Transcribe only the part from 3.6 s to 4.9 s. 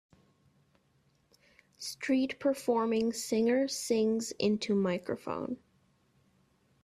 sings into